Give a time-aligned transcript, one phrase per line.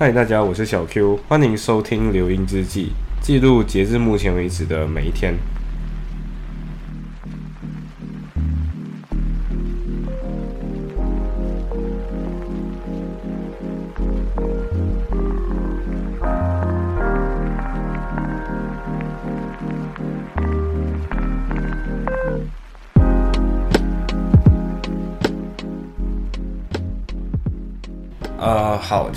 [0.00, 5.34] 嗨，大家，我是小 Q，欢迎收听《留音之记》，记录截至目前为止的每一天。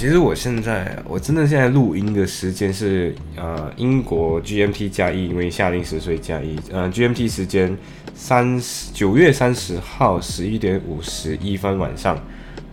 [0.01, 7.77] 其实我现在我真的现在录音的时间是呃英国 GMT 加一，因为夏令时所以加一，呃 GMT 时间
[8.15, 12.17] 三十九月三十号十一点五十一分晚上，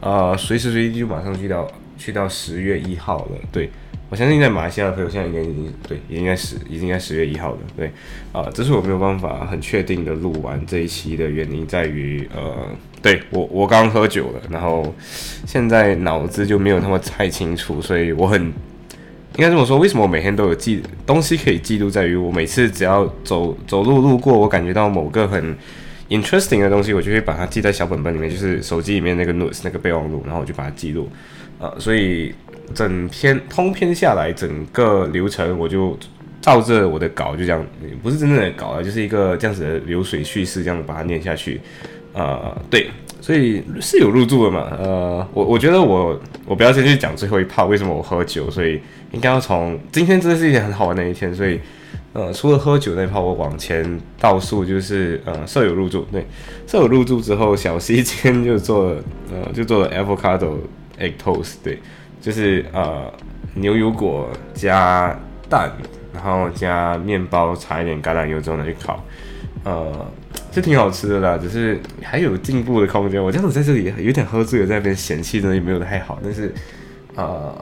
[0.01, 3.69] 呃随时随地就马上去到去到十月一号了，对。
[4.11, 7.59] 我相信在马来西亚的朋友现在应该已经对，也应该十，已经在十月一号了。
[7.77, 7.93] 对，
[8.33, 12.69] 啊，这是我没有办法很确定的录完这一期的原因，在于呃，
[13.03, 14.95] 对我我刚喝酒了，然后
[15.47, 18.53] 现在脑子就没有那么太清楚，所以我很应
[19.39, 25.57] 该这么说，为什么我每天都有记东西可以记录，在于我每次只要走走路路过，我感觉到某个很
[26.09, 31.09] interesting 的东西，我就会把它记在小本本里面，就是手机里面那个 notes 那个备忘录，然后我就把它记录，
[31.59, 32.35] 啊，所以。
[32.75, 35.99] 整篇通篇下来，整个流程我就
[36.39, 37.67] 照着我的稿就这样，
[38.03, 41.59] 不是真正的稿啊，就是一个这样子的流水叙事，这样把它念下去。
[42.19, 44.67] 呃，对，所以是有入住的嘛。
[44.77, 48.81] 呃，我我觉得我我不要先去讲最后一趴为什么我喝酒，所以
[49.13, 51.61] 应该要从今天真的是一件很好玩的一天，所以
[52.13, 56.27] 呃，除了喝酒那趴，我往前倒数就是呃，舍友入住，对，
[56.67, 58.97] 舍友入住之后，小西今天就做
[59.31, 60.57] 呃，就做了 avocado
[60.99, 61.79] egg toast，对。
[62.21, 63.05] 就是呃
[63.55, 65.17] 牛油果加
[65.49, 65.71] 蛋，
[66.13, 69.05] 然后加面包，擦一点橄榄油之后呢去烤，
[69.63, 70.05] 呃，
[70.53, 71.39] 是挺好吃的啦。
[71.39, 73.23] 只是还有进步的空间。
[73.23, 76.19] 我这样子在这里有点喝醉了，在那边嫌弃呢也没有太好。
[76.23, 76.55] 但是
[77.15, 77.55] 呃，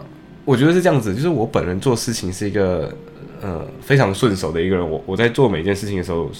[0.45, 2.92] 我觉得是这样子，就是我本人做事情是一个
[3.41, 4.91] 呃非常顺手的一个人。
[4.91, 6.31] 我我在做每一件事情的时候。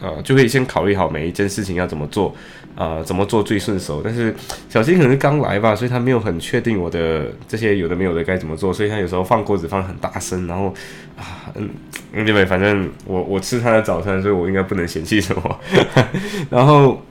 [0.00, 2.34] 呃，就可以先考虑好每一件事情要怎么做，
[2.74, 4.00] 啊，怎么做最顺手。
[4.02, 4.34] 但是
[4.68, 10.74] 小新可能刚来吧，所以他没有很确定我的这些有的没有的该怎么做，所以他有时候放锅子放很大声，然后
[11.18, 11.68] 啊，嗯，
[12.16, 15.60] 因为反正我我吃他的早餐，所以我应该不能嫌弃什么。
[16.48, 17.02] 然后，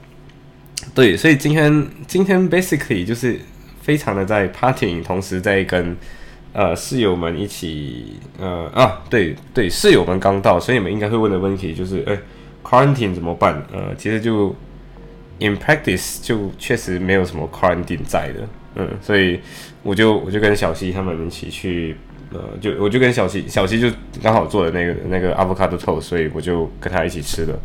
[0.92, 3.38] 对，所以今天今天 basically 就是
[3.80, 5.96] 非常的在 partying，同时在跟
[6.52, 12.18] 呃室友们一起，呃啊，对对，室友们刚到，所以你们应该会问的问题就是，哎。
[12.70, 13.60] Quarantine 怎么办？
[13.72, 14.54] 呃，其实就
[15.40, 19.40] in practice 就确实没有什么 quarantine 在的，嗯，所以
[19.82, 21.96] 我就我就跟小西他们一起去，
[22.32, 23.88] 呃，就我就跟小西小西就
[24.22, 27.58] 刚好做的那个那个 avocado toast，所以我就跟他一起吃了。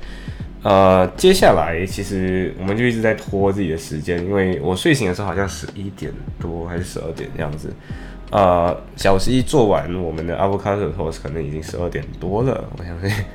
[0.63, 7.71] 呃，接下来其实我们就一直在拖自己的时间，因为我睡醒的时候好像十一点多还是十二点这样子。
[8.31, 13.25] 呃，小西做完我们的 avocado toast 可能已经十二点多了，我相信。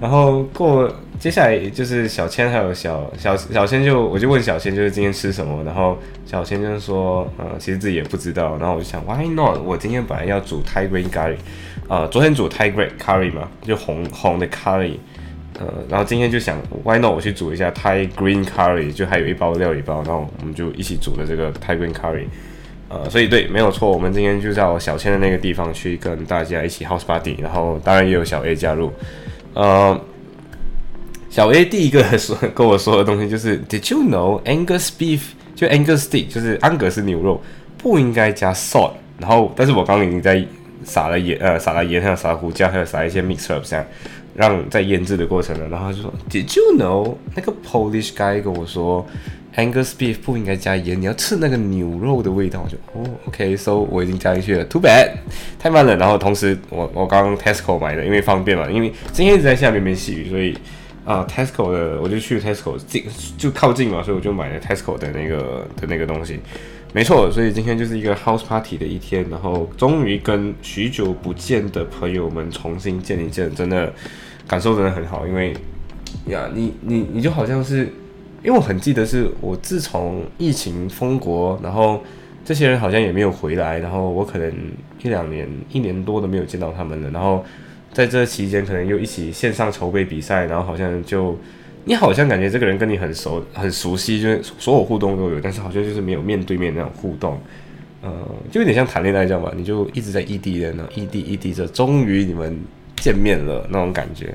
[0.00, 5.96] 然后过接下来就是小千还有小小小千就我就问小千就是今天吃什么，然后
[6.26, 9.58] 小千就是说呃其实自己也不知道，然后我就想 why not？
[9.58, 11.36] 我今天本来要煮 Thai green curry，
[11.88, 14.98] 呃昨天煮 Thai green curry 嘛，就红红的 curry，
[15.58, 17.12] 呃然后今天就想 why not？
[17.12, 22.26] 我去煮一下 Thai green curry，就还有一包料理包，然后我们就一起煮了这个 Thai green curry。
[22.92, 28.92] 呃，所以对，没有错，我们今天就到小千的那个地方去跟大家一起 house party，然后当然也有小 A 加入。
[29.54, 29.98] 呃，
[31.30, 35.20] 小 A 第一个说跟我说的东西就是，Did you know Angus beef
[35.54, 37.40] 就 Angus steak 就是安格斯牛肉
[37.78, 38.92] 不应该加 salt？
[39.18, 40.44] 然后，但是我刚刚已经在
[40.84, 43.86] 撒了盐，呃，撒了盐，还有撒了胡椒，还有撒一些 mix up 这样，
[44.34, 45.66] 让在腌制的过程呢。
[45.70, 49.06] 然后他就说，Did you know 那个 Polish guy 跟我说。
[49.54, 52.64] Angus beef 不应该加盐，你要吃那个牛肉的味道。
[52.64, 54.64] 我就哦，OK，so 我已经加进去了。
[54.64, 55.10] Too bad，
[55.58, 55.94] 太慢了。
[55.96, 58.70] 然后同时，我我刚刚 Tesco 买的，因为方便嘛。
[58.70, 60.56] 因为今天一直在下面边细雨，所以
[61.04, 63.04] 啊，Tesco 的我就去 Tesco 近
[63.36, 66.40] 就靠近嘛，所以我就买了 Tesco 的那个的那个东西。
[66.94, 73.92] 没错，所以今天就是一个 house party 的一天，然后终于跟许久不见的朋友们重新见一见，真的
[74.48, 75.26] 感受真的很好。
[75.26, 75.52] 因为
[76.28, 77.92] 呀，你你你就好像是。
[78.42, 82.02] 因为我很记得，是我自从疫情封国，然后
[82.44, 84.52] 这些人好像也没有回来，然后我可能
[85.00, 87.10] 一两年、一年多都没有见到他们了。
[87.10, 87.44] 然后
[87.92, 91.38] 在这期间，可能又一起线上筹备比赛，然后好像就
[91.84, 97.38] 你好像感觉这个人跟你很熟、很熟悉，就是所有互动都有，但是好像就是没有面对面那种互动，
[98.02, 98.10] 呃，
[98.50, 99.52] 就有点像谈恋爱这样吧？
[99.56, 102.58] 你就一直在异地的呢，异地异地着，终于你们
[102.96, 104.34] 见面了那种感觉。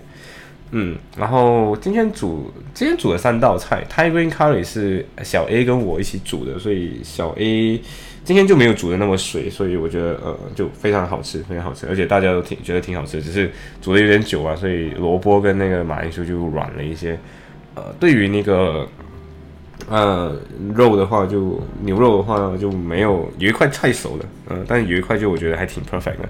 [0.72, 7.82] 嗯，然后今天煮今天煮了三道菜，Thai green curry 是小 A 跟我一起煮的，所以小 A
[8.26, 13.50] 今天就没有煮的那么水，所以我觉得呃就非常好吃，非常好吃，而且大家都挺觉得挺好吃，只是
[13.82, 17.18] 煮的有点久啊，所以萝卜跟那个马铃薯就软了一些。
[17.76, 18.86] 呃，对于那个
[19.88, 20.36] 呃
[20.74, 26.28] 肉的话，就牛肉的话就没有有一块太熟了，嗯，但有一块就我觉得还挺 perfect 的。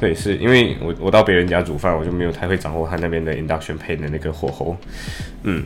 [0.00, 4.76] 对，是因为我我到别人家煮饭，我就没有太会掌握他那边的 induction pan 的那个火候。
[5.42, 5.64] 嗯，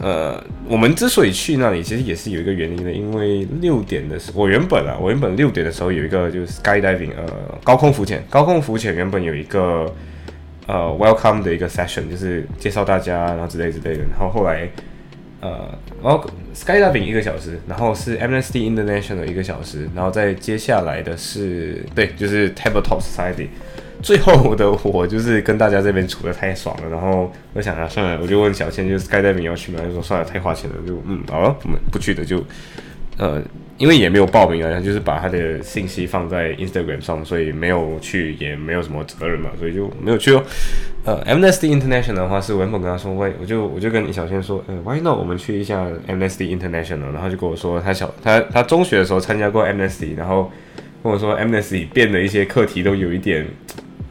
[0.00, 7.24] 呃，我们之所以去那里，其实也是有一个原因的，因为六点的时候，我原本啊，我原本六点的时候有一个就是 skydiving，呃，
[7.62, 9.94] 高空浮潜，高空浮潜原本有一个
[10.66, 14.68] 呃 welcome 的一个 session，就是介绍大家，然后之类之类的，然后后来。
[15.40, 15.68] 呃，
[16.02, 16.24] 然后
[16.54, 23.48] skydiving 一个小时，然后是 Amnesty International 一个小时，然后再接下来的是对，就是 Tabletop Society。
[24.02, 29.80] 最后的我就是跟大家这边处的太爽了，然后我想啊，算了，我就问小倩，就是 skydiving 要去吗？
[29.84, 32.42] 她说算了，太花钱了，就嗯，好了，我们不去的就
[33.16, 33.42] 呃。
[33.78, 40.42] 因为也没有报名啊，他就是把他的信息放在 Instagram 上，所以没有去，也没有什么责任嘛，所以就没有去哦。
[41.04, 47.12] 呃，Amnesty International 的话是文本跟他说，喂，我就我就跟李小仙说，呃，Why not 我们去一下 Amnesty International？
[47.12, 50.50] 然后就跟我说，他小他他中学的时候参加过 Amnesty，然后
[51.02, 53.46] 跟我说 Amnesty 变的一些课题都有一点，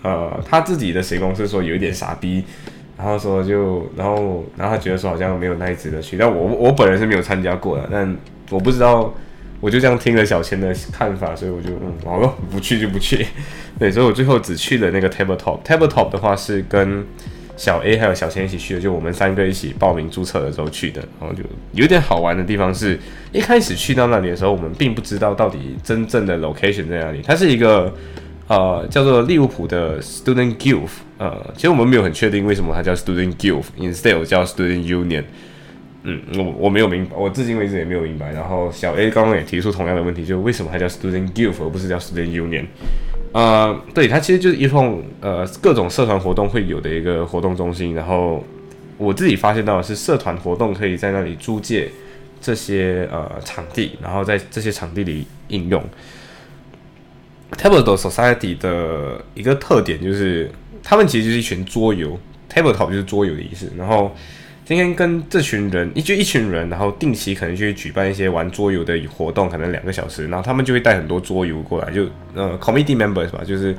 [0.01, 2.41] 呃，他自己的形容是说有一点傻逼，
[2.97, 8.17] 然后说就然后然后他觉得说好像没有那一值得去，但我我本人是没有参加过的，但
[8.49, 9.13] 我不知道。
[9.59, 13.25] 我就这样听了小千的看法，所以我就嗯，好了，不去就不去。
[13.80, 15.62] 对，所以我最后只去了那个 tabletop。
[15.63, 17.06] tabletop 的话是跟
[17.56, 21.01] 小 A 还有小千一起去的，就我们三个一起报名注册的时候去的。
[21.19, 21.44] 然后就
[21.74, 23.00] 有点好玩的地方是，
[23.31, 27.21] 一开始去到那里的时候，我们并不知道到底真正的 location 在哪里。
[27.25, 27.92] 它是一个
[28.48, 30.88] 呃叫做利物浦的 student guild。
[31.18, 35.24] 呃，其实我们没有很确定为什么它叫 student guild，instead 叫 student union。
[36.09, 38.31] 嗯，我我没有明白，我至今为止也没有明白。
[38.31, 42.65] 然后小 A 刚刚也提出同样的问题，就为什么它叫 Student Guild 而不是叫 Student Union？
[43.33, 47.94] 呃，对，它其实就是一种呃各种社团活动会有的一个活动中心。
[47.94, 48.42] 然后
[48.98, 51.92] 我自己发现到的是，社团活动可以在那里租借
[52.39, 55.83] 这些呃场地，然后在这些场地里应用。
[57.57, 60.50] Tabletop Society 的一个特点就是，
[60.81, 62.18] 他们其实就是一群桌游
[62.50, 63.71] ，Tabletop 就是桌游的意思。
[63.77, 64.15] 然后
[64.67, 73.73] 今天跟这群人，一就一群人，然后定期可能去举办一些玩桌游的活动，可能两个小时，然后他们就会带很多桌游过来，就呃，committee members 吧，就是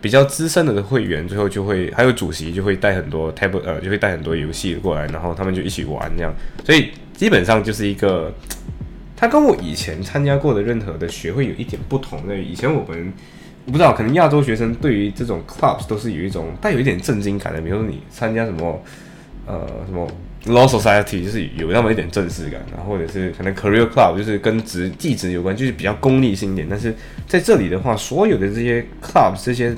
[0.00, 6.34] 比较资深的会员，最后就会还有主席就会带很多 table，呃，就会带很多游戏过来，然后他们就一起玩这样，
[6.64, 8.34] 所以基本上就是一个，
[9.16, 13.12] 他跟我以前参加过的任何的学会有一点不同的，以前我们
[13.64, 18.82] 我不知道，可能亚洲学生对于这种 clubs 都是有一种带有一点震惊感的，比如说你参加什么，
[19.46, 20.04] 呃，什么。
[20.46, 26.66] Law Society 就是有那么一点正式感，然后或者是可能 Career Club 就是跟职技职有关，就是比较功利性一点。
[26.68, 26.92] 但是
[27.28, 29.72] 在这里的话，所有的这些 Club 这些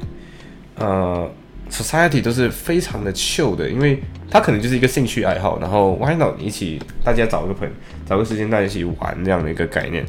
[0.77, 1.31] 呃
[1.71, 7.69] Society 都是非常的 chill 的，因为它可能就是一个兴趣爱好，然后 Why not 一起大家找个朋
[8.09, 10.03] 找个时间大家一起玩这样的一个概念。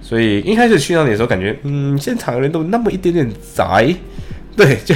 [0.00, 3.94] 所以一开始去那里的时候，感觉嗯现场的人都那么一点点宅，
[4.56, 4.94] 对，就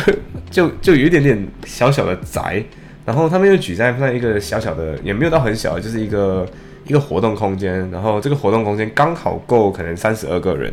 [0.50, 2.64] 就就有一点点小小的宅。
[3.06, 6.44] 然后他们又举在那一个小小的，也没有到很小，就是一个
[6.88, 7.88] 一个活动空间。
[7.92, 10.72] 然后这个活动空间刚好够可能三十二个人。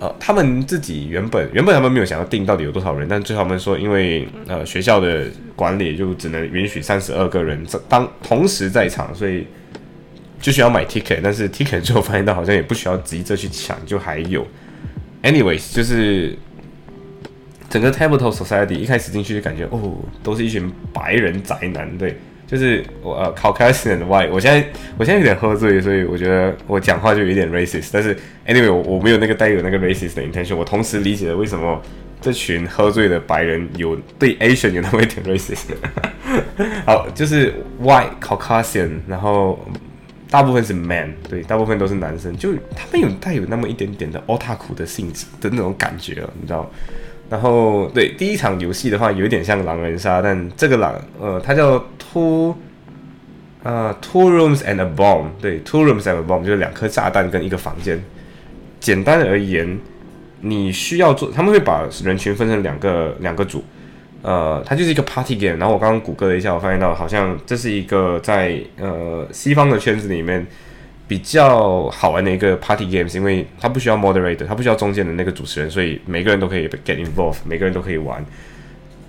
[0.00, 9.46] 呃，他们自己原本原本他们没有想要定到底有多少人，但最后他们说，因为呃学校的管理就只能允许三十二个人当同时在场，所以
[10.40, 11.20] 就需要买 ticket。
[11.22, 14.46] 但是 ticket 最后发现到好像也不需要急着去抢，就还有。
[15.22, 16.34] anyways，就是。
[17.68, 24.30] 整个 Tabletop Society 一开始进去就感觉哦，都是一群白人宅男，对，就是我呃 Caucasian white。
[24.32, 27.90] 我现在我现在有点喝醉，所以我觉得我讲话就有点 racist。
[27.92, 30.56] 但是 anyway，我我没有那个带有那个 racist 的 intention。
[30.56, 31.78] 我同时理解了为什么
[32.22, 35.66] 这群喝醉的白人有对 Asian 有那么一点 racist。
[36.86, 39.58] 好，就是 white Caucasian，然后
[40.30, 46.70] 大部分是 man，对，大部分都是男生，就他们有带有那么一点点的 otaku 的性质的那种感觉了，你知道。
[47.30, 52.56] 然后对第一场游戏的话，有点像狼人杀，但这个狼呃，它叫 two
[53.62, 58.02] 呃 two rooms and a bomb，对 two rooms and a bomb 就是两颗炸弹跟一个房间。
[58.80, 59.78] 简单而言，
[60.40, 63.62] 你需要做，他们会把人群分成两个两个组，
[64.22, 65.56] 呃，它就是一个 party game。
[65.58, 70.46] 然后我刚刚谷歌了一下，我发现到好像这是一个在呃西方的圈子里面。
[71.08, 78.24] 比较好玩的一个 party games，因为它不需要 moderator，它不需要中间的那个主持人，所以每个人都可以 get involved，每个人都可以玩。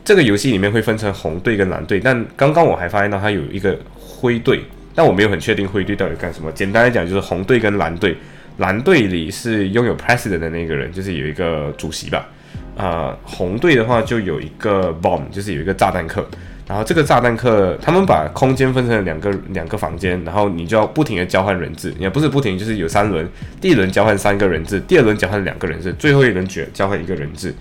[0.05, 4.61] 这个游戏里面会分成红队跟蓝队，但刚刚我还发现到它有一个灰队，
[4.95, 6.51] 但我没有很确定灰队到底干什么。
[6.53, 8.15] 简单来讲，就是红队跟蓝队，
[8.57, 12.27] 蓝队里是拥有 president 的那个人，就是有一个主席吧。
[12.75, 16.25] 啊，红队的话就有一个 bomb，就是有一个炸弹客。
[16.69, 23.27] 然后这个炸弹客，他们把空间分成了两个两个房间，然后你就要不停的交换人质，也不是不停，就是有三轮，
[23.59, 27.51] 第一轮交换三个人质，第二轮交换两个人质，最后一轮决交换一个人质。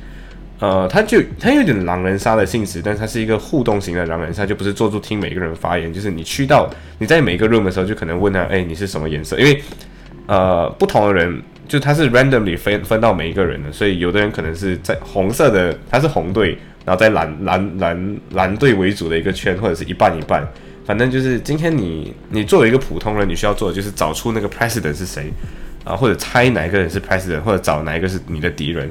[0.60, 9.38] 呃，他就他有点狼人杀的性质，但是它是一个互动型的狼人杀，就不是坐住听每个人发言，就是你去到你在每个 room 的时候，就可能问他，哎，你是什么颜色？
[9.38, 9.62] 因为
[10.26, 16.58] 呃，不同的人就他是 randomly 分分到每一个人的，所以有的人可能是在红色的，他是红队。
[16.88, 20.42] 然后在蓝蓝蓝蓝队为主的一个圈，或者是一半一半，
[20.87, 25.30] 反正就是今天你你作为一个普通人，你需要做的就是找出那个 president 是谁
[25.85, 28.90] 啊，或者猜哪一个人是 president，或者找哪一个是你的敌人。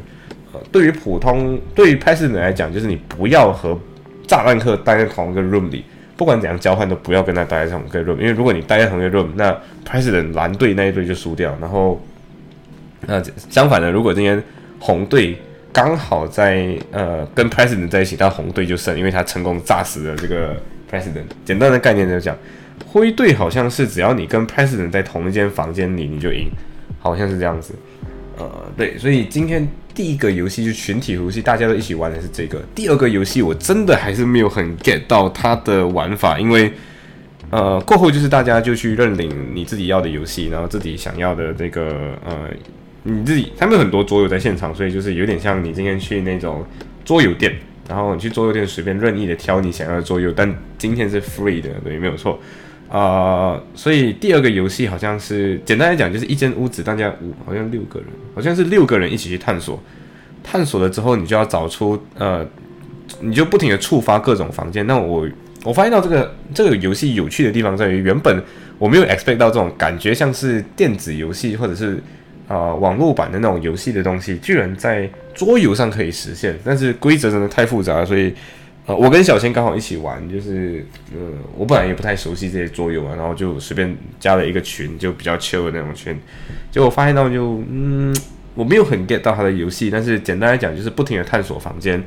[0.53, 3.75] 呃，对于普通对于 president 来讲，就是你不要和
[4.27, 5.83] 炸弹客待在同一个 room 里，
[6.15, 11.57] 不管怎样交换都不要跟他待在同一个 room，因为如果你待在同一个 room，那 president 蓝队那一队就输掉。
[11.59, 11.99] 然后
[13.07, 14.39] 那相反的，如果今天
[14.77, 15.35] 红队。
[15.77, 20.55] 刚好在呃跟 president 在一起，但红队就胜，因为他成功炸死了这个
[20.91, 21.21] president。
[21.45, 22.35] 简单的概念就讲，
[22.83, 26.49] 灰队好像是只要你跟 president 在同一间房间里，你就赢，
[26.99, 27.75] 好像是这样子。
[28.39, 32.59] 呃，对，所以今天第一个游戏就群体游戏，大家都一起玩的是这个。
[32.73, 36.73] 第二个游戏我真的还是没有很 get 到它的玩法，因为
[37.51, 42.49] 呃过后就是大家就去认领你自己要的游戏，然后自己想要的这个呃。
[43.03, 46.65] 你自己他们有很多桌游在现场，所以就是有点像你今天去那种
[47.05, 47.55] 桌游店，
[47.87, 52.37] 然后你去桌游店随便任意的挑你想要的桌游，但今天是 free 的，对，没有错
[52.89, 53.57] 啊。
[53.73, 59.81] 所以第二个游戏好像是简单来讲，就是一间屋子，大家五好像六个人，好像是六个人一起去探索，
[60.43, 62.45] 探索了之后，你就要找出呃，
[63.21, 64.85] 你就不停的触发各种房间。
[64.85, 65.25] 那我
[65.63, 68.43] 我发现到这个这个游戏有趣的地方在于，原本
[68.77, 72.03] 我没有 expect 到这种感觉，像是电子游戏或者是。
[72.47, 78.33] 啊，网络版的那种游戏的东西，居然在桌游上可以实现，但是规则真的太复杂，所以，
[78.85, 81.19] 呃，我跟小千刚好一起玩，就是，呃，
[81.57, 86.17] 我本来也不太熟悉这些桌游嘛，然后就随便加了一个群，就比较 chill 的那种群，
[86.71, 88.15] 结果发现到就，嗯，
[88.55, 92.01] 我没有很 get 到他的游戏，但是简单来讲就是不停的探索房间，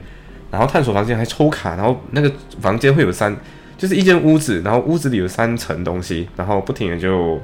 [0.51, 2.33] 然后探索房间还抽卡，然后那个
[2.63, 3.37] 房间会有三，
[3.77, 7.39] 就是一间屋子，然后屋子里有三层东西，然后不停的就。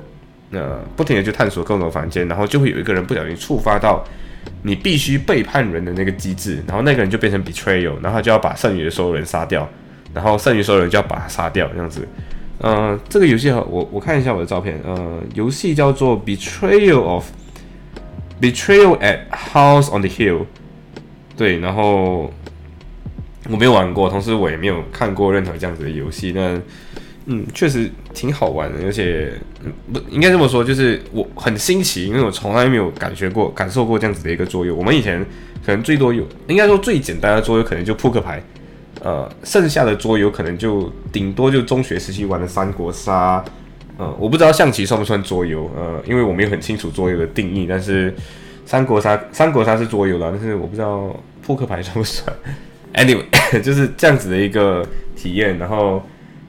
[0.50, 4.05] 那不停的去探索各种房间，然后就会有一个人不小心触发到
[4.62, 9.69] 你必须背叛人的那个机制，然后那个人就变成 betrayal，然后他就要把剩余的所有人杀掉，
[10.15, 12.07] 然后剩余所有人就要把他杀掉，这样子。
[12.61, 17.26] 嗯，这个游戏我我看一下我的照片，呃，游戏叫做 Betrayal of
[18.41, 20.47] Betrayal at House on the Hill，
[21.37, 22.33] 对，然后
[23.50, 26.61] 我没有玩过，同时我也没有看过任何这样子的游戏，那。
[27.28, 29.33] 嗯，确实挺好玩的，而且
[29.92, 34.73] 不应该这么说，就是我很新奇，因为我从来没有感觉过、感受过这样子的一个桌游。
[34.76, 35.21] 我们以前
[35.64, 38.40] 可能最多有，应该说最简单的桌游可能就扑克牌，
[39.02, 43.45] 呃，剩下的桌游可能就顶多就中学时期玩的三国杀，
[43.97, 48.14] 呃，我不知道象棋算不算桌游，呃，因为我没有很清楚桌游的定义，但是
[48.64, 51.12] 三国杀三国杀是桌游了，但是我不知道
[51.45, 52.33] 扑克牌算不算。
[52.95, 56.00] Anyway，就是这样子的一个体验，然后。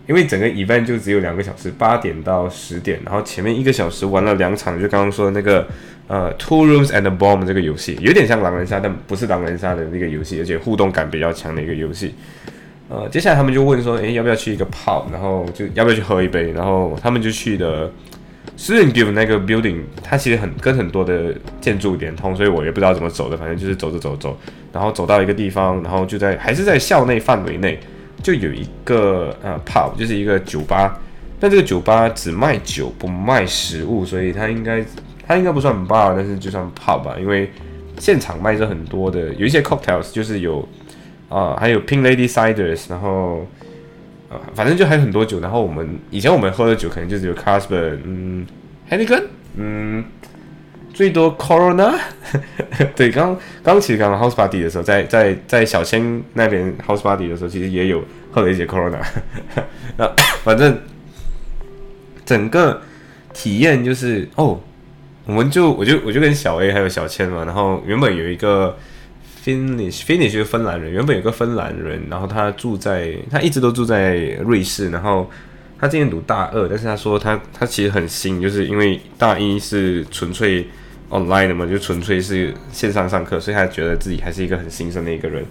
[0.08, 5.68] 因为整个 event 就只有两个小时，八点到十点，然后前面一个小时玩了两场，就刚刚说的那个
[6.08, 12.16] 呃 Two Rooms and a Bomb 这个游戏，有点像狼人杀，但不是狼人杀的那个游戏，而且互动感比较强的一个游戏。
[12.90, 17.92] 呃，接下来他们就问说，诶，要不要去一个 pub，然后就要不要去喝一杯，然后他们就去的
[18.58, 24.40] Student Guild 那个 building，它其实很跟很多的建筑连通，所以我也不知道怎么走的，反正就是走着走走，
[24.72, 27.78] 然后走到一个地方，然后就在还是在校内范围内。
[28.24, 31.00] 就有一个呃 pub，就是一个酒吧，
[31.40, 34.84] 但这个酒吧只卖酒不卖食物，所以它应该
[35.26, 37.52] 它应该不算 bar，但是就算 pub 吧，因为
[38.00, 40.68] 现场卖着很多的，有一些 cocktails，就是有
[41.30, 43.46] 啊，还有 Pink Lady Ciders，然后
[44.30, 48.46] 啊，反正就还有很多酒，然后我们以前我们喝的酒可能就只有 Carlsberg，嗯
[48.90, 49.24] ，Henleygan，
[49.56, 50.04] 嗯。
[50.98, 51.94] 最多 Corona，
[52.96, 58.98] 对，刚刚其实刚刚 House Party 的时候，在在在小千那边 House Party 的时候，其实也有喝了一些 Corona。
[59.96, 60.12] 那
[60.44, 60.76] 反正
[62.26, 62.82] 整个
[63.32, 64.60] 体验就是哦，
[65.26, 68.76] 我们就我就我就跟小 A 还有小千嘛，然后原本有一个
[69.46, 75.30] Finnish Finnish 是芬兰人，原本有个芬兰人，然后他住在他一直都住在瑞士，然后
[75.80, 80.68] 他今年读大二，但是他说他他其实很新，就是因为大一是纯粹。
[81.10, 85.46] Online 的嘛，就纯粹是线上上课，所以他觉得自己还是一个很新生的一个人。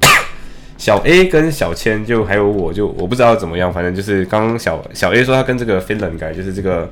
[0.76, 6.90] 小 A 跟小千就还有我就我不知道怎么样，反正就是刚刚小小 A 说他跟这个芬兰改，就是这个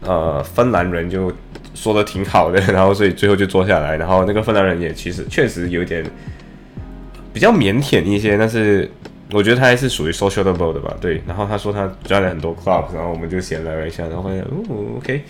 [0.00, 1.32] 呃芬兰人就
[1.74, 6.04] 说的挺好的， 然后所以最后就坐下来，然后那个芬兰人也其实确实有点
[7.32, 8.90] 比较腼腆一些，但是
[9.30, 11.22] 我觉得他还是属于 sociable 的吧，对。
[11.26, 15.22] 然后他说他转了很多 club，然后我们就闲聊了一下，然后发现哦，OK，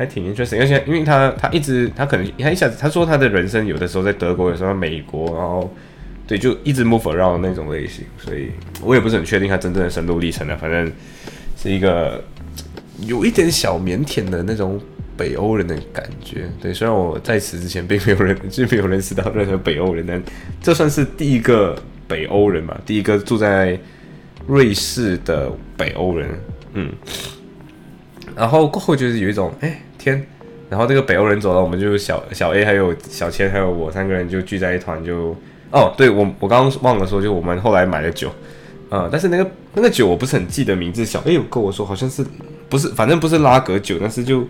[0.00, 5.70] 还挺 interesting，而且因为他他一直他可能他一下子他说他的人生有的时候在德国，有时候在美国，然后
[6.26, 8.48] 对，就一直 move around 那种类型，所以
[8.82, 10.90] 我也不是很确定他真正的深度历程了，反正
[11.54, 12.24] 是一个
[13.06, 14.80] 有一点小腼腆的那种。
[15.16, 20.22] 北欧人的感觉，对，虽然我在此之前并没有人，就没有认识到任何北欧人，但
[20.62, 21.76] 这算是第一个
[22.08, 23.78] 北欧人吧，第一个住在
[24.46, 26.30] 瑞士的北欧人，
[26.72, 26.90] 嗯，
[28.34, 30.26] 然后过后就是有一种，哎天，
[30.70, 35.36] 然后这个北欧人走了，我们就小小 A 还有小千还有我三个人就聚在一团，就
[35.70, 38.30] 哦，对我我刚刚忘了说，就我们后来买了酒，
[38.88, 42.24] 啊，但是那个那个酒我不是很记得名字，小 A 有跟我说好像是
[42.70, 44.44] 不是，反正不是拉格酒，但是就。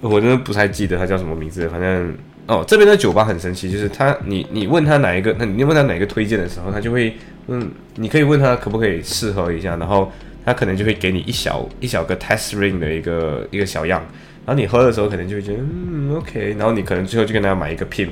[0.00, 2.14] 我真的不太记得他叫什么名字，反正
[2.46, 10.12] 哦，这边的酒吧很神奇，就是他，你你问他哪一个，那你问他哪个推荐的时候，他就会，嗯，你可以问他可不可以试喝一下，然后
[10.44, 14.04] 他可能就会给你一小一小个 test ring 的一个一个小样，
[14.46, 18.08] 然后你喝的时候可能就会觉得，嗯，OK，然后你可能最后就跟他买一个 pim，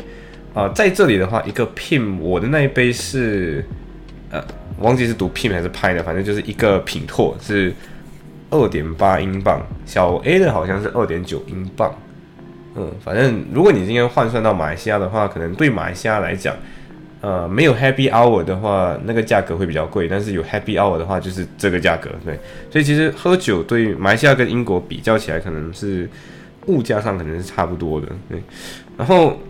[0.54, 3.64] 啊，在这里的话，一个 pim，我的那一杯是，
[4.30, 4.42] 呃，
[4.78, 7.72] 忘记是读 pim 还是派的，反正就是一个品拓是。
[8.54, 11.90] 二点八英镑，小 A 的好像是二点九英镑。
[12.76, 16.54] 嗯，反正如果你今天换算到马来西亚的话，可能对马来西亚来讲，
[17.22, 22.10] 呃，没有 Happy Hour 的话，那个价格会比较贵；但是有 Happy Hour 的话，就是这个价格。
[22.24, 22.38] 对，
[22.70, 26.10] 所以其实喝酒对马来西亚跟英国比较起来，可能是
[26.66, 28.08] 物价上可能是差不多的。
[28.28, 28.42] 对，
[28.98, 29.40] 然后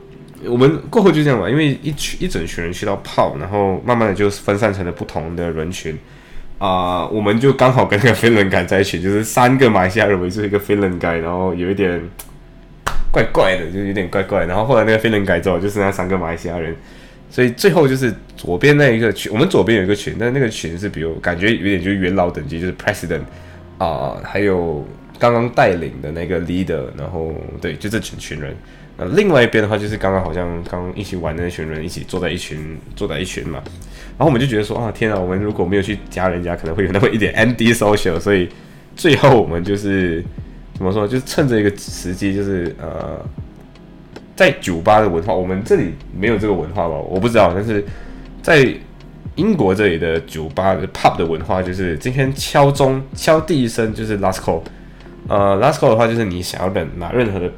[0.45, 5.99] 我们过后就这样吧，因为一群一整群人去到泡，然后慢慢的就分散成了不同的人群。
[6.59, 12.01] 啊，我们就刚好跟那个飞轮改在一起，就是三个马来西亚人围住一个飞轮改，然后有一点
[13.11, 14.45] 怪怪的，就有点怪怪。
[14.47, 16.77] 然后后来那个飞轮改之后，就是那三个马来西亚人，
[17.33, 23.23] 所以最后就是左边那一个群，我们左边有一个群，但是那个群是比如感觉有点就是元老等级，就是 president
[23.79, 24.87] 啊，还有
[25.19, 28.55] 刚刚带领的那个 leader，然后对，就这群群人。
[28.99, 33.63] 那另外一边的话，就是刚刚好像刚一起玩的那群人一起坐在一群，坐在一群嘛。
[34.19, 38.21] 然后我们就觉得说啊，天啊，我们如果没有去加人家，可能会有那么一点 anti social。
[38.21, 38.47] 所以
[38.95, 40.23] 最后我们就是
[40.75, 43.25] 怎么说，就是趁着一个时机，就是呃，
[44.35, 46.95] 在酒吧的文化，我们这里没有这个文化吧？
[46.95, 47.53] 我不知道。
[47.55, 47.85] 但是
[48.43, 48.67] 在
[49.37, 54.61] 英国这里的酒吧的 pub 的文化，就是今天敲钟敲第一声就是 last call。
[55.29, 57.49] 呃，last call 的话就是你想要等拿任何的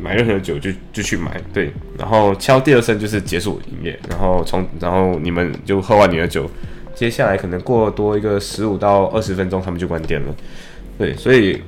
[0.00, 6.48] 买任何的酒就就去买，对，然后敲第二声就是结束营业，然后从然后你们就喝完你的酒，
[6.94, 10.34] 接下来可能过多一个十五到二十分钟他们就关店了，
[10.96, 11.60] 对，所以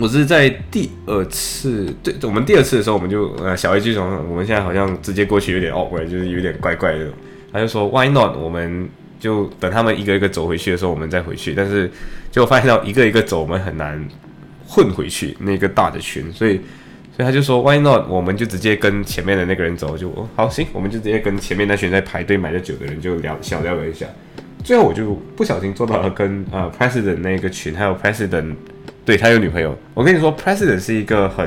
[0.00, 7.08] 我是在第二次，对，我们第二次的时候我们就呃小 A 就从我们现在好像直接过去有点 awkward，就是有点怪怪的，
[7.52, 8.36] 他就说 Why not？
[8.36, 11.90] 我们就等他们一个一个走回去的时候我们再回去，但是
[12.30, 14.04] 结果发现到一个一个走我们很难。
[14.66, 16.56] 混回去那个大的群，所以
[17.14, 18.08] 所以他就说 Why not？
[18.08, 24.06] 我们就直接跟前面的那个人走，就好行，我们就直接跟前面那群在排队买的酒的人就聊小聊了一下。
[24.64, 28.54] 最后我就不小心做到了跟呃 President 那个群，还有 President
[29.04, 29.76] 对他有女朋友。
[29.92, 31.46] 我跟你说，President 是一个很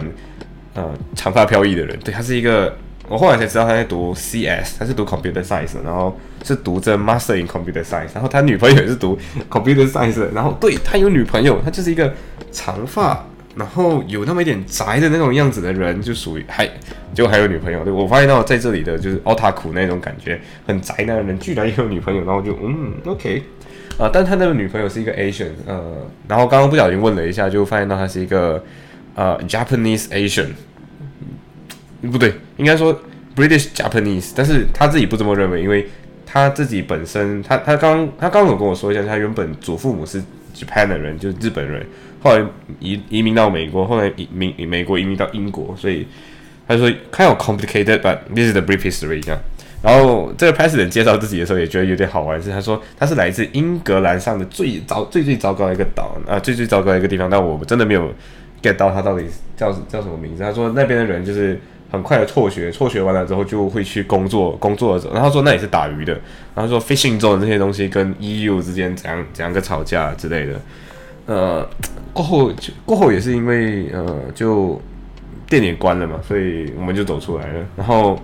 [0.73, 2.75] 呃长发飘逸的人，对他是一个，
[3.07, 9.17] 我后来才知道他在读 CS，他是读 Computer Science，然后是读着 Master in Computer Science，然后他女朋友也是读
[9.49, 12.13] Computer Science，然后对他有女朋友，他就是一个。
[12.49, 13.23] 长发，
[13.55, 16.67] 然后有那么一点宅的那种样子的人，就属于还
[17.13, 17.83] 就还有女朋友。
[17.83, 23.43] 对我发现到在这里的就是奥塔库那种感觉，很宅男的人居然也有女朋友，然后就嗯，OK，
[23.97, 28.63] 啊，但他那个女朋友是一个 Asian，呃，然后刚刚不小心问了一下，就发现到他是一个
[29.15, 30.49] 呃 Japanese Asian，
[32.03, 32.93] 不对，应该说
[33.35, 35.87] British Japanese，但是他自己不这么认为，因为
[36.25, 40.21] 他自己本身，他他刚他刚有跟我说一下，他原本祖父母是
[40.53, 41.85] Japan 的人，就是日本人。
[42.21, 42.45] 后来
[42.79, 46.05] 移移民到美国，后来移民美国移民到英国，所以
[46.67, 49.39] 他说 kind of complicated，but this is the brief history 这样。
[49.87, 58.11] 然后这个 president 介绍自己的时候也觉得有点好玩，是他说他是来自英格兰上的最糟最最糟糕的一个岛啊，最最糟糕的一个地方，但我真的没有
[58.61, 60.43] get 到他到底叫叫什么名字。
[60.43, 61.57] 他说那边的人就是
[61.89, 66.19] 很快的辍学，辍学完了之后就会去工作，工作的时候，然后说那也是打鱼的，
[66.53, 67.41] 然后说 fishing 做的。
[67.41, 70.59] 这些东西跟 EU 之间怎样怎样个吵架之类的。
[71.27, 71.65] 呃，
[72.11, 74.81] 过后就过后也是因为呃，就
[75.49, 77.65] 店也关了嘛，所以我们就走出来了。
[77.77, 78.19] 然后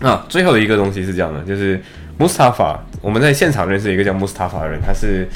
[0.00, 1.80] 啊，最后的一个东西是这样的，就是
[2.18, 5.26] Mustafa，我们在现场认识一个叫 Mustafa 的人，他是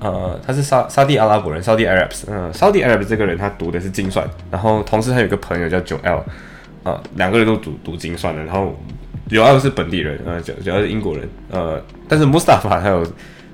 [0.00, 6.24] 呃，他是沙沙地阿拉伯人，Saudi Arabs，嗯，Saudi Arabs 这个人他读的是精算，然后同时他有个朋友叫九 L，
[6.82, 8.78] 啊，两个人都读读精算的，然后
[9.28, 12.98] 九 L 是本地人，呃，九九 L 是英国人，呃，但是 Mustafa 他有，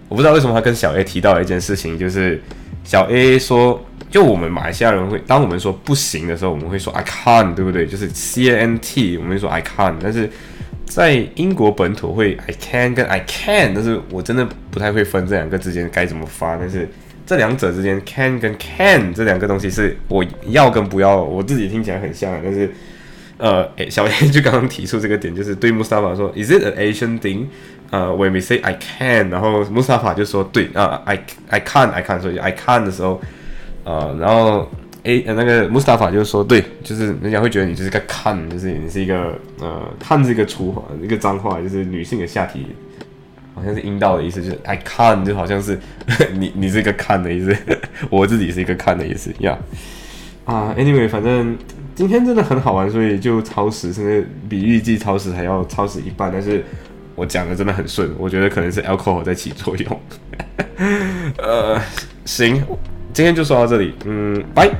[0.09, 2.41] 我不知道为什么他跟小 A 提到了一件事情，就是
[2.85, 7.87] 小 A 说，就我们马来西亚人会，当我们说不行的时候，我们会说 I can't，对不对？
[7.87, 10.31] 就是 C A N T，我们会说 I can't，但是。
[10.87, 16.57] 在英国本土会 I can 跟 I can，但是我真的不太会分这两个之间该怎么发。
[16.57, 16.89] 但是
[17.25, 22.41] 这两者之间 can 跟 can 这两个东西是我要跟不要，我自己听起来很像。
[22.43, 22.69] 但是
[23.39, 27.47] 呃，小 A 就刚刚提出这个点，就是对 Mustafa 说，Is it an Asian thing？
[27.91, 33.21] 呃，When we say I can，然后 Mustafa 就说对啊，I I can I can，所以 I can 的时候，
[33.85, 34.69] 呃，然后。
[35.03, 42.67] A 呃那个 Mustafa 就说，对，就是人家会觉得你就是个看，就是你是一个呃看这个粗话，一个脏话，就是女性的下体，
[43.55, 45.81] 好像是阴道的意思，就是 I can 就好像是
[46.39, 47.57] 你你是一个看的意思，
[48.11, 49.57] 我自己是一个看的意思呀。
[50.45, 51.57] 啊，Anyway，反正
[51.95, 56.63] 今天真的很好玩，所以就超时，甚至比预计超时还要超时一半，但是
[57.15, 60.01] 我讲的真的很顺，我觉得可能是 alcohol 在起作用。
[61.39, 61.81] 呃，
[62.25, 62.63] 行，
[63.13, 64.71] 今天就说到这里，嗯，拜。